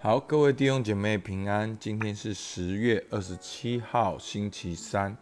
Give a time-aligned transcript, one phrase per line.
[0.00, 1.76] 好，各位弟兄姐妹平安。
[1.76, 5.16] 今天是十月二十七号，星期三。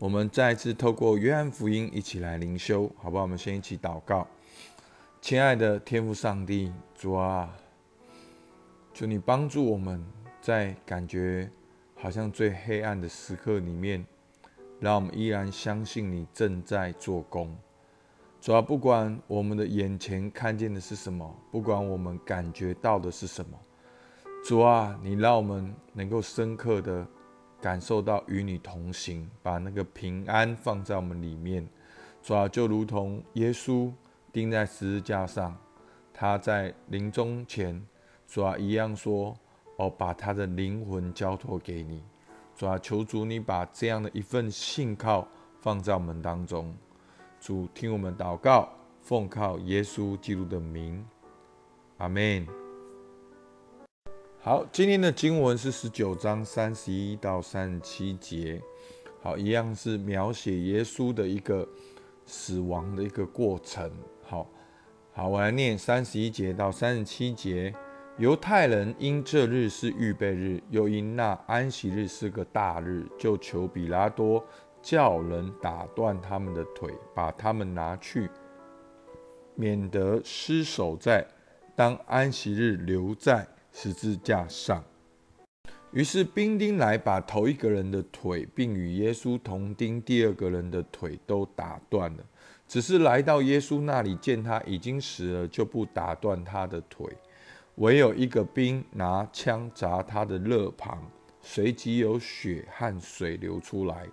[0.00, 3.22] 我们再次透过约翰福音一起来灵修，好不好？
[3.22, 4.26] 我们先一起祷告。
[5.20, 7.56] 亲爱的天父上帝，主啊，
[8.92, 10.04] 求你帮助我们
[10.40, 11.48] 在感觉
[11.94, 14.04] 好像最黑暗的时刻里面，
[14.80, 17.56] 让我们依然相信你正在做工。
[18.40, 23.56] 主啊，不管我们的眼前看见的是什么，不管我们感觉到的是什么。
[24.48, 27.06] 主啊，你让我们能够深刻的
[27.60, 31.68] 感受到与你同行，把那个平安放在我们里面。
[32.22, 33.92] 主啊，就如同耶稣
[34.32, 35.54] 钉在十字架上，
[36.14, 37.86] 他在临终前，
[38.26, 39.36] 主啊一样说
[39.76, 42.02] ：“哦，把他的灵魂交托给你。”
[42.56, 45.28] 主啊，求主你把这样的一份信靠
[45.60, 46.74] 放在我们当中。
[47.38, 48.70] 主听我们祷告，
[49.02, 51.06] 奉靠耶稣基督的名，
[51.98, 52.57] 阿门。
[54.40, 58.62] 好，今天的经文是十九章三十一到三十七节。
[59.20, 61.68] 好，一样是描写耶稣的一个
[62.24, 63.90] 死亡的一个过程。
[64.22, 64.48] 好，
[65.12, 67.74] 好，我来念三十一节到三十七节。
[68.16, 74.42] 犹太人因这日是预备日，又因那安息日是个大日，就求比拉多
[74.80, 78.30] 叫人打断他们的腿，把他们拿去，
[79.56, 81.26] 免得失守在
[81.74, 83.44] 当安息日留在。
[83.80, 84.82] 十字架上，
[85.92, 92.24] 于是兵丁来把头一个人的腿，并与耶稣同钉第二个人的腿都打断了。
[92.66, 97.06] 只是来到耶稣那里，见他已经死了，就不打断他的腿。
[97.76, 101.00] 唯有一个兵拿枪砸他的肋旁，
[101.40, 104.08] 随即有血和水流出来。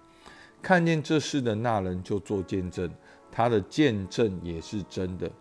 [0.62, 2.88] 看见这事的那人就做见证，
[3.32, 5.32] 他的见证也是真的，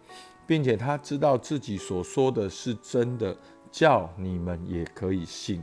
[0.47, 3.36] 并且他知道自己所说的是真的。
[3.75, 5.61] 叫你们也可以信，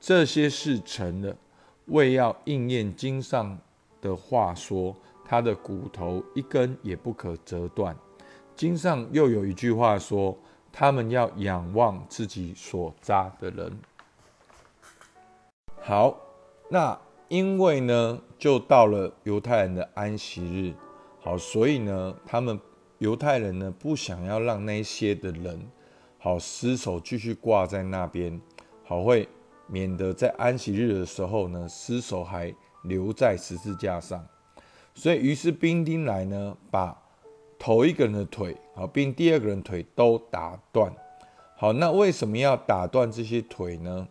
[0.00, 1.36] 这些事成了，
[1.88, 3.58] 为要应验经上
[4.00, 4.96] 的话说，
[5.26, 7.94] 他的骨头一根也不可折断。
[8.56, 10.34] 经上又有一句话说，
[10.72, 13.78] 他们要仰望自己所扎的人。
[15.82, 16.18] 好，
[16.70, 20.74] 那因为呢，就到了犹太人的安息日，
[21.20, 22.58] 好，所以呢，他们
[22.96, 25.60] 犹太人呢，不想要让那些的人。
[26.24, 28.40] 好，尸首继续挂在那边，
[28.82, 29.28] 好会
[29.66, 32.50] 免得在安息日的时候呢，尸首还
[32.84, 34.26] 留在十字架上。
[34.94, 36.98] 所以，于是兵丁来呢，把
[37.58, 40.90] 头一个人的腿，好，并第二个人腿都打断。
[41.58, 44.08] 好，那为什么要打断这些腿呢？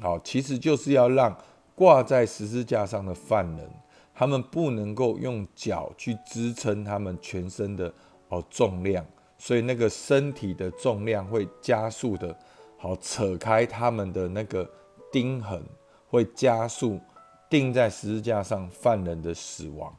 [0.00, 1.36] 好，其实就是要让
[1.74, 3.68] 挂在十字架上的犯人，
[4.14, 7.92] 他们不能够用脚去支撑他们全身的
[8.28, 9.04] 哦重量。
[9.40, 12.36] 所以那个身体的重量会加速的，
[12.76, 14.70] 好扯开他们的那个
[15.10, 15.64] 钉痕，
[16.06, 17.00] 会加速
[17.48, 19.96] 钉在十字架上犯人的死亡。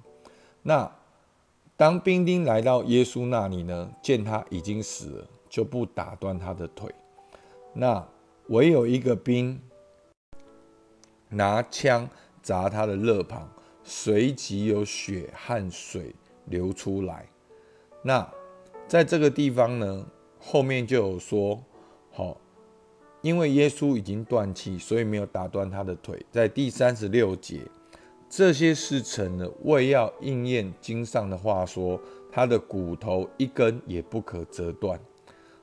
[0.62, 0.90] 那
[1.76, 6.94] 当兵丁来到耶稣那里呢，见他已经死了，就不打断他的腿。
[7.74, 8.08] 那
[8.50, 9.60] 唯有一个兵
[11.30, 12.08] 拿枪
[12.44, 13.50] 砸他的肋旁，
[13.84, 16.14] 随即有血和水
[16.46, 17.26] 流出来。
[18.04, 18.32] 那
[18.92, 20.06] 在这个地方呢，
[20.38, 21.58] 后面就有说，
[22.12, 22.36] 好，
[23.22, 26.26] 因为耶稣已经断气，所以没有打断他的腿。
[26.30, 27.62] 在第三十六节，
[28.30, 31.98] 这些事成了，为要应验经上的话说，
[32.30, 35.00] 他的骨头一根也不可折断。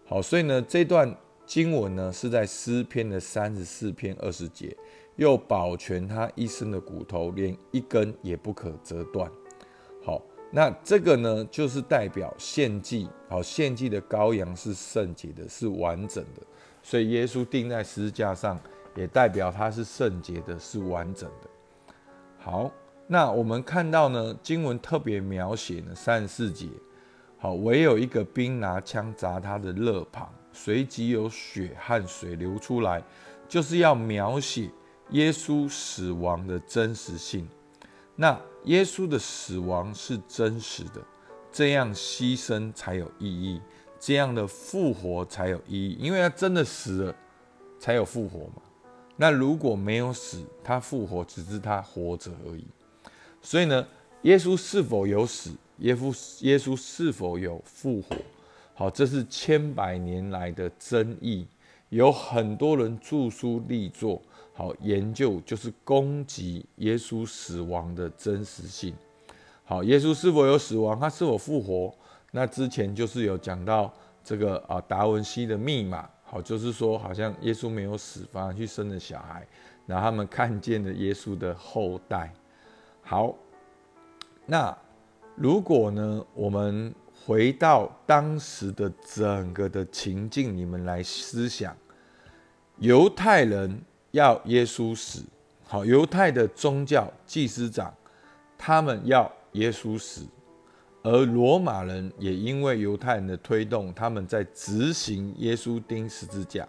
[0.07, 1.15] 好，所以呢，这段
[1.45, 4.75] 经文呢是在诗篇的三十四篇二十节，
[5.17, 9.31] 又保全他一生的骨头，连一根也不可折断。
[10.51, 16.43] 那这个呢，就是代表献祭，好，献祭的羔羊是圣洁的，是完整的，
[16.83, 18.59] 所以耶稣钉在十字架上，
[18.97, 21.51] 也代表他是圣洁的，是完整的。
[22.39, 22.73] 好，
[23.07, 26.67] 那我们看到呢，经文特别描写呢三十四节，
[27.37, 33.03] 好，唯有一个兵拿枪砸他的肋旁，随即有血和水流出来，
[33.47, 34.71] 就是要描写
[35.11, 37.47] 耶稣死亡的真实性。
[38.21, 41.01] 那耶稣的死亡是真实的，
[41.53, 43.61] 这样牺牲才有意义，
[44.01, 47.15] 这样的复活才有意义，因为他真的死了，
[47.79, 48.63] 才有复活嘛。
[49.17, 52.65] 那如果没有死，他复活只是他活着而已。
[53.41, 53.87] 所以呢，
[54.23, 55.53] 耶稣是否有死？
[55.79, 58.17] 耶稣耶稣是否有复活？
[58.75, 61.47] 好，这是千百年来的争议，
[61.89, 64.21] 有很多人著书立作。
[64.53, 68.93] 好，研究就是攻击耶稣死亡的真实性。
[69.65, 70.99] 好，耶稣是否有死亡？
[70.99, 71.95] 他是否复活？
[72.33, 73.93] 那之前就是有讲到
[74.25, 76.09] 这个啊，达文西的密码。
[76.25, 79.47] 好，就是说好像耶稣没有死，反而去生了小孩，
[79.87, 82.33] 然后他们看见了耶稣的后代。
[83.01, 83.35] 好，
[84.45, 84.77] 那
[85.37, 86.93] 如果呢，我们
[87.29, 91.77] 回到当时的整个的情境，你们来思想，
[92.79, 93.79] 犹太人
[94.13, 95.23] 要耶稣死，
[95.67, 97.93] 好，犹太的宗教祭司长
[98.57, 100.23] 他们要耶稣死。
[101.03, 106.67] 而罗马人也因为犹太人的推动，他们在执行耶稣钉十字架，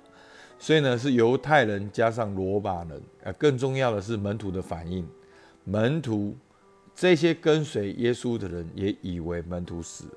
[0.58, 5.08] 所以呢是犹太人加上罗马人，呃，更重要的是门徒的反应。
[5.64, 6.36] 门徒
[6.94, 10.12] 这些跟随耶稣的人也以为门徒死了。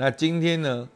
[0.00, 0.88] 那今天呢，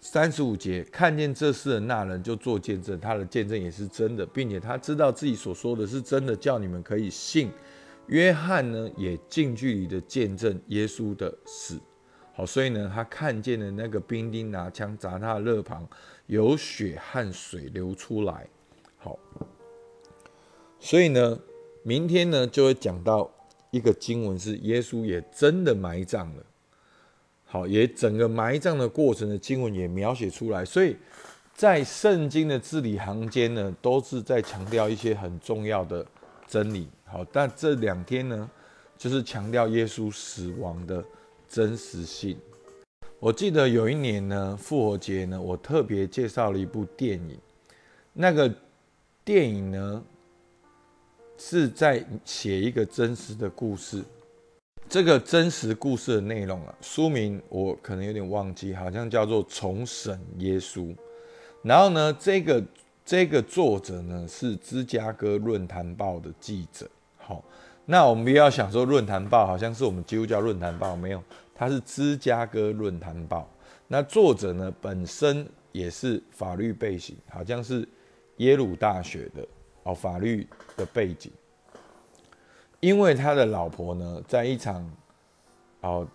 [0.00, 7.50] 三十五节看见这事的那人就做见证，他的见证也是真的，并且他知道自己所说的是真的，叫你们可以信。
[8.06, 11.78] 约翰呢，也近距离的见证耶稣的死，
[12.32, 15.86] 好，所以呢，他看见了那个兵丁拿枪砸他的肋旁，
[16.24, 18.48] 有血和水流出来，
[18.96, 19.18] 好，
[20.78, 21.38] 所以呢，
[21.82, 23.30] 明天呢就会讲到
[23.70, 26.42] 一个经文，是耶稣也真的埋葬了，
[27.52, 30.96] 好，也整个埋葬的过程的经文也描写出来，所以
[31.52, 36.06] 在圣经的字里行间呢，都是在强调一些很重要的
[36.46, 36.86] 真理。
[37.04, 38.48] 好，但这两天呢，
[38.96, 41.04] 就是强调耶稣死亡的
[41.48, 42.38] 真实性。
[43.18, 47.36] 我记得有一年呢，复活节呢，我特别介绍了一部电影。
[48.12, 48.54] 那个
[49.24, 50.04] 电影呢，
[51.36, 54.04] 是在写一个真实的故事。
[54.90, 60.80] 这个真实故事的内容啊，书名我可能有点忘记，好像叫做《重审耶稣》。
[61.62, 62.60] 然后呢，这个
[63.04, 66.90] 这个作者呢，是芝加哥论坛报的记者。
[67.18, 67.44] 好，
[67.86, 71.22] 那我们不要想说论坛报好像是我们基督教论坛报，没有，
[71.54, 73.48] 它是芝加哥论坛报。
[73.86, 77.88] 那作者呢本身也是法律背景，好像是
[78.38, 79.46] 耶鲁大学的
[79.84, 80.44] 哦，法律
[80.76, 81.30] 的背景。
[82.80, 84.90] 因为他的老婆呢，在一场
[85.80, 86.06] 哦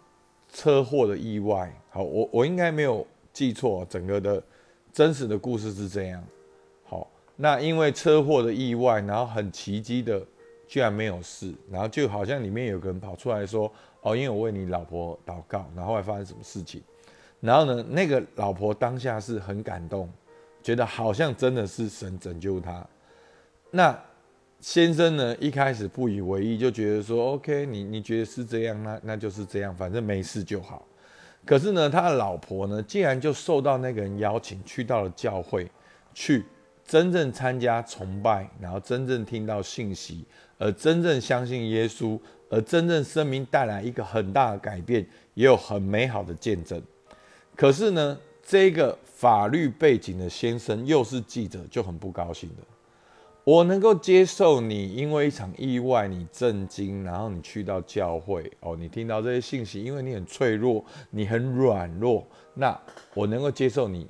[0.51, 4.43] 车祸的意外，好，我我应该没有记错，整个的
[4.91, 6.23] 真实的故事是这样。
[6.83, 10.21] 好，那因为车祸的意外，然后很奇迹的。
[10.67, 13.71] 居然没有事，然后就好像里面有个人跑出来说
[14.01, 16.81] ：“哦，因为我为你老婆祷告，然后后来发生什么事情？”
[17.39, 20.09] 然后呢，那个老婆当下是很感动，
[20.63, 22.83] 觉得好像真的是神拯救她。
[23.69, 23.95] 那
[24.65, 30.83] 先生呢，一开始不以为意，就觉得说：“OK，你你觉得是这样，那那就是这样，反正没事就好。”
[31.45, 35.69] 可是呢，他的老婆呢，竟然就受到那个人邀请，去到了教会，
[36.15, 36.43] 去
[36.83, 40.25] 真正参加崇拜，然后真正听到信息。
[40.57, 42.19] 而真正相信耶稣，
[42.49, 46.81] 而真正生命带来一个很大的改变，也有很美好的见证。
[47.55, 52.63] 可是呢，这个法律背景的先生又是记者，就很不高兴的。
[53.45, 62.25] 我能够接受你因为一场意外你震惊，然后你去到教会哦，你听到这些信息，因为你很脆弱，你很软弱，
[62.55, 62.75] 那
[63.13, 64.07] 我能够接受你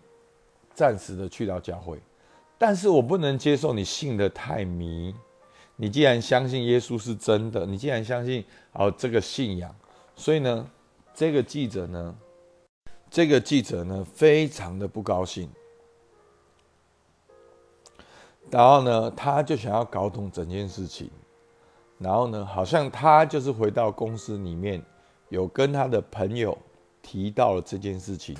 [0.73, 1.99] 暂时的去到教会，
[2.57, 5.13] 但是我不能接受你信的太迷。
[5.75, 8.41] 你既然相信耶稣是真的，你既然相信
[8.71, 9.75] 哦这个信仰，
[10.15, 10.65] 所以呢，
[11.13, 12.15] 这个记者呢，
[13.09, 15.49] 这个记者呢，非常的不高兴。
[18.49, 21.09] 然后呢，他就想要搞懂整件事情。
[21.97, 24.81] 然后呢，好像他就是回到公司里面，
[25.29, 26.57] 有跟他的朋友
[27.01, 28.35] 提到了这件事情，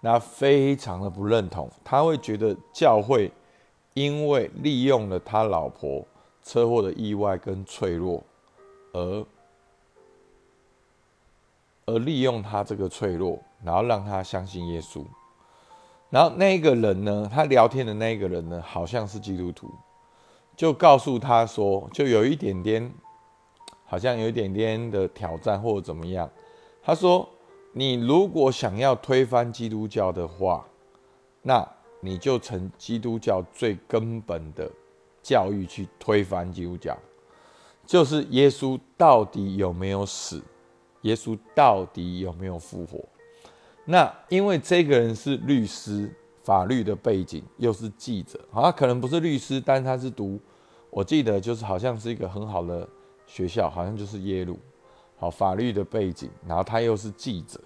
[0.00, 3.30] 那非常的不认同，他会觉得教会
[3.94, 6.06] 因为利用了他老婆。
[6.44, 8.20] 车祸的意外跟脆弱，
[8.92, 9.24] 而
[11.86, 15.04] 而利用他这个脆弱，然后让他相信耶稣。
[16.12, 19.72] 然后那个人呢，他聊天的那个人呢，好像是基督徒，
[20.54, 22.92] 就告诉他说，就有一点点，
[23.86, 26.30] 好像有一点点的挑战或者怎么样。
[26.82, 27.26] 他说
[27.72, 30.66] ：“你如果想要推翻基督教的话，
[31.40, 31.66] 那
[32.00, 34.70] 你就成基督教最根本的。”
[35.22, 36.98] 教育去推翻基督教，
[37.86, 40.42] 就是耶稣到底有没有死？
[41.02, 42.98] 耶稣到底有没有复活？
[43.84, 46.08] 那因为这个人是律师，
[46.42, 50.38] 法律的背景，又是记者，好，他可能不是律师，但他是读，
[50.90, 52.88] 我记得就是好像是一个很好的
[53.26, 54.58] 学校，好像就是耶鲁，
[55.18, 57.60] 好，法律的背景，然后他又是记者，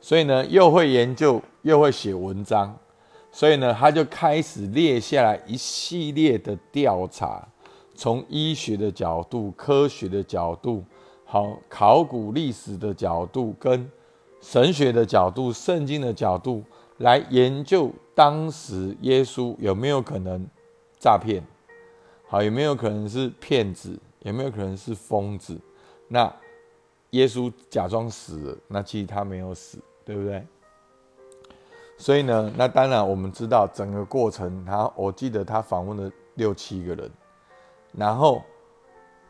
[0.00, 2.74] 所以呢，又会研究，又会写文章。
[3.30, 7.44] 所以呢，他就开始列下来一系列的调查，
[7.92, 10.84] 从医学的角度、科学的角度、
[11.24, 13.90] 好考古历史的角度、跟
[14.44, 16.62] 神学的角度、圣经的角度
[16.98, 20.46] 来研究当时耶稣有没有可能
[20.98, 21.42] 诈骗，
[22.28, 25.58] 好，有没有可能是骗子，有没有可能是疯子？
[26.08, 26.30] 那
[27.12, 30.46] 耶稣假装死了，那其实他没有死，对不对？
[31.96, 37.10] 所以呢，那当然我们知道整个过程，他我记得他访问了六七个人，
[37.92, 38.42] 然后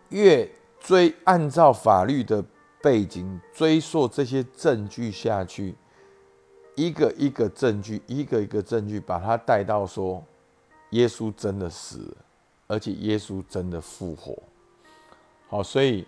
[0.09, 2.45] 越追按照法律的
[2.85, 5.75] 背景追溯这些证据下去，
[6.75, 10.23] 一个一个证据，一个一个证据，把他带到说，
[10.91, 12.15] 耶稣真的死，
[12.67, 14.37] 而且耶稣真的复活。
[15.49, 16.07] 好，所以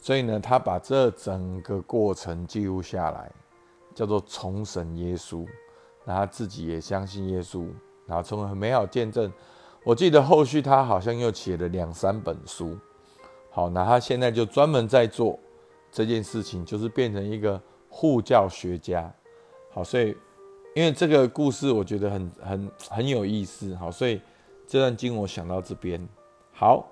[0.00, 3.30] 所以呢，他把这整个过程记录下来，
[3.94, 5.46] 叫做重审耶稣。
[6.06, 7.68] 那他自己也相信耶稣，
[8.06, 9.30] 然后成为很美好见证。
[9.84, 12.78] 我记得后续他好像又写了两三本书。
[13.50, 15.38] 好，那他现在就专门在做
[15.94, 19.14] 这件事情，就是变成一个护教学家。
[19.70, 20.08] 好，所以
[20.74, 23.72] 因为这个故事我觉得很很很有意思。
[23.76, 24.20] 好，所以
[24.66, 26.04] 这段经我想到这边。
[26.52, 26.84] 好，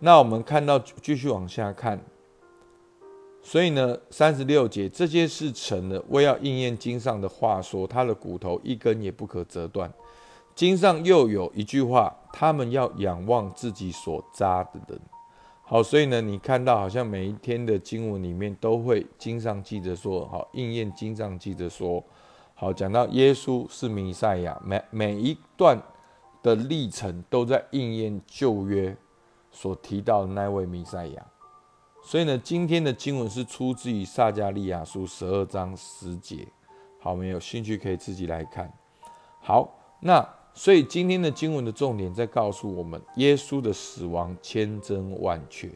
[0.00, 2.00] 那我们看到继续往下看。
[3.40, 9.90] 所以呢，三十六节这件事成了，为要应验经上的话说，他的骨头一根也不可折断。
[10.56, 15.00] 经上又有一句话，他们要仰望自己所扎的人。
[15.70, 22.02] 好，所以呢，你看到好像每一天的经文里面都会经上记着说，好应验经上记着说，
[22.54, 25.78] 好讲到耶稣是弥赛亚，每每一段
[26.42, 28.96] 的历程都在应验旧约
[29.50, 31.26] 所提到的那位弥赛亚。
[32.02, 36.48] 所以呢，今天的经文是出自于撒加利亚书十二章十节。
[36.98, 38.72] 好，没有兴趣可以自己来看。
[39.38, 40.26] 好，那
[40.58, 45.70] 所以今天的经文的重点在告诉我们，耶稣的死亡千真万确。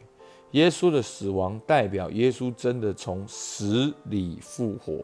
[0.51, 4.99] 耶稣的死亡代表耶稣真的从死里复活。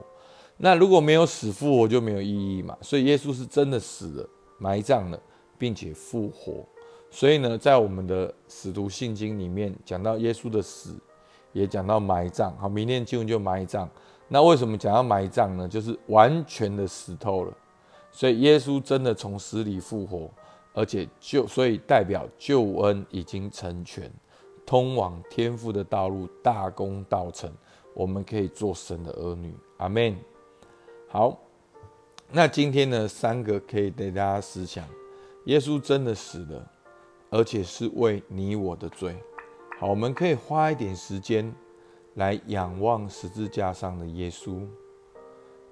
[0.58, 2.78] 那如果没有死复活就没有意义嘛。
[2.82, 5.18] 所以耶稣是真的死了，埋葬了，
[5.58, 6.66] 并且复活。
[7.10, 10.94] 所以呢，在我们的使徒信经里面讲到耶稣的死。
[11.54, 13.90] 也讲到埋葬，好，明天经文就埋葬。
[14.28, 15.66] 那为什么讲到埋葬呢？
[15.70, 17.54] 就是完全的死透了。
[18.12, 20.30] 所以耶稣真的从死里复活，
[20.74, 24.12] 而且就所以代表救恩已经成全，
[24.66, 27.52] 通往天父的道路大功告成，
[27.94, 29.54] 我们可以做神的儿女。
[29.78, 30.16] 阿门。
[31.08, 31.38] 好，
[32.32, 34.86] 那今天呢，三个可以给大家思想：
[35.46, 36.72] 耶稣真的死了，
[37.30, 39.16] 而且是为你我的罪。
[39.80, 41.54] 好，我们可以花一点时间
[42.16, 44.68] 来仰望十字架上的耶稣，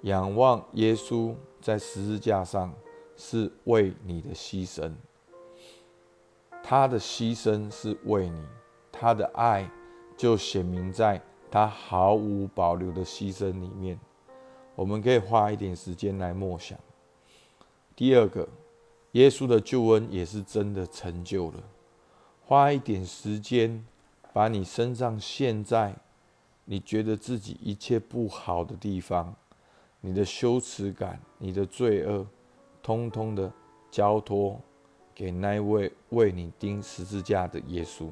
[0.02, 2.72] 仰望耶稣在十字架上
[3.16, 4.92] 是为你的牺牲，
[6.62, 8.42] 他的牺牲是为你，
[8.92, 9.70] 他的爱
[10.16, 13.98] 就显明在他毫无保留的牺牲里面。
[14.74, 16.78] 我们可以花一点时间来默想。
[17.96, 18.48] 第二个，
[19.12, 21.62] 耶稣的救恩也是真的成就了，
[22.44, 23.84] 花一点时间。
[24.30, 25.96] 把你身上现在
[26.66, 29.34] 你觉得自己一切不好的地方，
[30.00, 32.26] 你的羞耻感、你的罪恶，
[32.82, 33.52] 通通的
[33.90, 34.60] 交托
[35.14, 38.08] 给那位为你钉十字架的耶稣。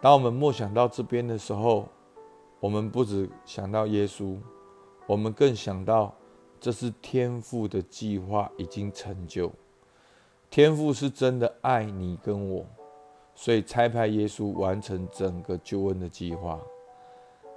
[0.00, 1.88] 当我们默想到这边的时候，
[2.60, 4.36] 我们不止想到耶稣，
[5.06, 6.14] 我们更想到
[6.60, 9.50] 这是天父的计划已经成就。
[10.50, 12.64] 天父是真的爱你跟我。
[13.36, 16.60] 所以差派耶稣完成整个救恩的计划。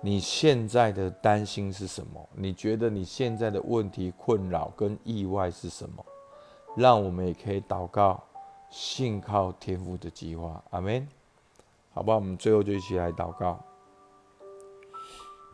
[0.02, 2.30] 你现在的担心是什么？
[2.34, 6.06] 你觉得你现在的问题、困扰跟意外是什么？
[6.76, 8.24] 让我们也可以祷告，
[8.70, 10.64] 信靠天父的计划。
[10.70, 11.08] 阿门。
[11.94, 13.60] 好吧，我们最后就一起来祷告。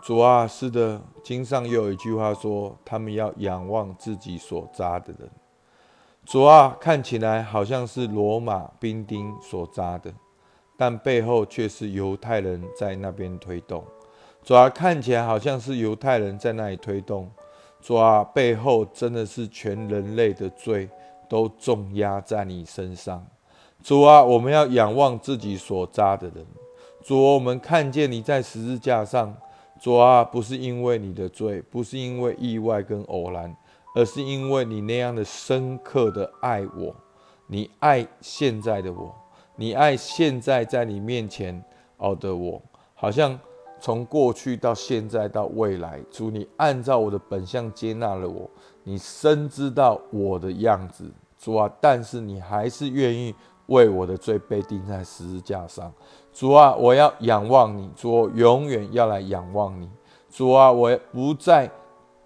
[0.01, 5.31] 主啊，是的，经上又有一句话说：他们要仰望自己所扎的人。
[6.25, 10.13] 主啊，看起来好像是罗马兵丁所扎的，
[10.75, 13.85] 但背后却是犹太人在那边推动。
[14.43, 17.29] 主啊，看起来好像是犹太人在那里推动。
[17.81, 20.89] 主啊，背后真的是全人类的罪
[21.29, 23.25] 都重压在你身上。
[23.81, 26.45] 主啊，我们要仰望自己所扎的人。
[27.01, 29.35] 主，啊我们看见你在十字架上。
[29.79, 33.55] 主啊，不是因为你的罪，不是因为意外跟偶然。
[33.95, 36.95] 而是因为你那样的深刻的爱我，
[37.45, 39.13] 你爱现在的我，
[39.55, 41.63] 你爱现在在你面前
[41.97, 42.59] 哦的我，
[42.95, 43.39] 好像
[43.83, 48.49] 从过去到现在到未来，主你按照我的本相接纳了我，
[48.85, 53.35] 你深知道我的样子，主啊，但是你还是愿意
[53.65, 55.91] 为我的罪被钉在十字架上，
[56.31, 59.89] 主啊，我要仰望你，主永远要来仰望你，
[60.31, 61.69] 主啊，我不再。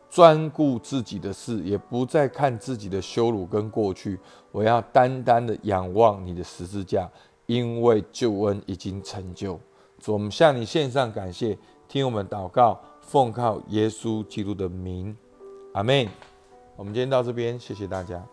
[0.10, 4.18] 专顾自己的事，也不再看自己的羞辱跟过去。
[4.54, 7.08] 我要单单的仰望你的十字架，
[7.46, 9.60] 因为救恩已经成就。
[10.00, 15.16] 主，我们向你献上感谢，听我们祷告，奉靠耶稣基督的名，
[15.74, 16.08] 阿门。
[16.76, 18.24] 我们今天到这边，谢谢大家。